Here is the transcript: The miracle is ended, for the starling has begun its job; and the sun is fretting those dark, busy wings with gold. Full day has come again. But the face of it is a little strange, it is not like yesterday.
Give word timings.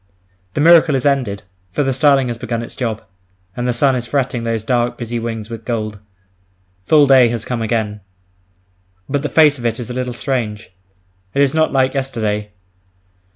The 0.55 0.61
miracle 0.61 0.95
is 0.95 1.05
ended, 1.05 1.43
for 1.71 1.83
the 1.83 1.93
starling 1.93 2.29
has 2.29 2.39
begun 2.39 2.63
its 2.63 2.75
job; 2.75 3.03
and 3.55 3.67
the 3.67 3.71
sun 3.71 3.95
is 3.95 4.07
fretting 4.07 4.43
those 4.43 4.63
dark, 4.63 4.97
busy 4.97 5.19
wings 5.19 5.51
with 5.51 5.63
gold. 5.63 5.99
Full 6.87 7.05
day 7.05 7.27
has 7.29 7.45
come 7.45 7.61
again. 7.61 8.01
But 9.07 9.21
the 9.21 9.29
face 9.29 9.59
of 9.59 9.65
it 9.67 9.79
is 9.79 9.91
a 9.91 9.93
little 9.93 10.13
strange, 10.13 10.71
it 11.35 11.41
is 11.43 11.53
not 11.53 11.71
like 11.71 11.93
yesterday. 11.93 12.49